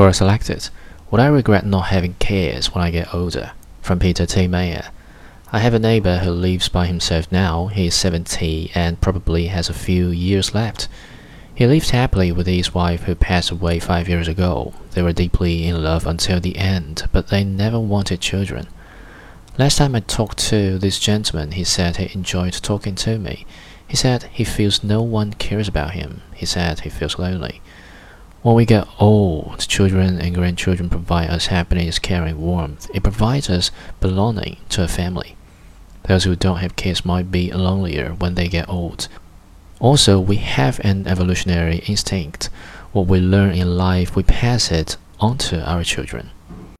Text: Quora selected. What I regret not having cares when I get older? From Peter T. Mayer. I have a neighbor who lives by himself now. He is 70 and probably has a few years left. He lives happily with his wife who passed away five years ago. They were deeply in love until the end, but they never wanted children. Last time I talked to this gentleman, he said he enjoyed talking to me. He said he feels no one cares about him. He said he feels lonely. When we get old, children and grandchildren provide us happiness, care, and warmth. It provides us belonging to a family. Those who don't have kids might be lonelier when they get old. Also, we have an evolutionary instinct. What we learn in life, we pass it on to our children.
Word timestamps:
Quora 0.00 0.14
selected. 0.14 0.70
What 1.10 1.20
I 1.20 1.26
regret 1.26 1.66
not 1.66 1.88
having 1.88 2.14
cares 2.14 2.74
when 2.74 2.82
I 2.82 2.90
get 2.90 3.14
older? 3.14 3.52
From 3.82 3.98
Peter 3.98 4.24
T. 4.24 4.48
Mayer. 4.48 4.86
I 5.52 5.58
have 5.58 5.74
a 5.74 5.78
neighbor 5.78 6.20
who 6.20 6.30
lives 6.30 6.70
by 6.70 6.86
himself 6.86 7.30
now. 7.30 7.66
He 7.66 7.88
is 7.88 7.94
70 7.96 8.70
and 8.74 8.98
probably 9.02 9.48
has 9.48 9.68
a 9.68 9.74
few 9.74 10.08
years 10.08 10.54
left. 10.54 10.88
He 11.54 11.66
lives 11.66 11.90
happily 11.90 12.32
with 12.32 12.46
his 12.46 12.72
wife 12.72 13.02
who 13.02 13.14
passed 13.14 13.50
away 13.50 13.78
five 13.78 14.08
years 14.08 14.26
ago. 14.26 14.72
They 14.92 15.02
were 15.02 15.12
deeply 15.12 15.66
in 15.66 15.84
love 15.84 16.06
until 16.06 16.40
the 16.40 16.56
end, 16.56 17.06
but 17.12 17.28
they 17.28 17.44
never 17.44 17.78
wanted 17.78 18.22
children. 18.22 18.68
Last 19.58 19.76
time 19.76 19.94
I 19.94 20.00
talked 20.00 20.38
to 20.48 20.78
this 20.78 20.98
gentleman, 20.98 21.52
he 21.52 21.64
said 21.64 21.98
he 21.98 22.10
enjoyed 22.14 22.54
talking 22.54 22.94
to 22.94 23.18
me. 23.18 23.44
He 23.86 23.98
said 23.98 24.22
he 24.32 24.44
feels 24.44 24.82
no 24.82 25.02
one 25.02 25.34
cares 25.34 25.68
about 25.68 25.90
him. 25.90 26.22
He 26.34 26.46
said 26.46 26.80
he 26.80 26.88
feels 26.88 27.18
lonely. 27.18 27.60
When 28.42 28.54
we 28.54 28.64
get 28.64 28.88
old, 28.98 29.58
children 29.68 30.18
and 30.18 30.34
grandchildren 30.34 30.88
provide 30.88 31.28
us 31.28 31.48
happiness, 31.48 31.98
care, 31.98 32.24
and 32.24 32.38
warmth. 32.38 32.88
It 32.94 33.02
provides 33.02 33.50
us 33.50 33.70
belonging 34.00 34.56
to 34.70 34.82
a 34.82 34.88
family. 34.88 35.36
Those 36.04 36.24
who 36.24 36.34
don't 36.34 36.56
have 36.56 36.74
kids 36.74 37.04
might 37.04 37.30
be 37.30 37.52
lonelier 37.52 38.14
when 38.18 38.36
they 38.36 38.48
get 38.48 38.66
old. 38.66 39.08
Also, 39.78 40.18
we 40.18 40.36
have 40.36 40.80
an 40.80 41.06
evolutionary 41.06 41.78
instinct. 41.86 42.48
What 42.92 43.06
we 43.08 43.20
learn 43.20 43.52
in 43.52 43.76
life, 43.76 44.16
we 44.16 44.22
pass 44.22 44.72
it 44.72 44.96
on 45.18 45.36
to 45.38 45.62
our 45.68 45.84
children. 45.84 46.30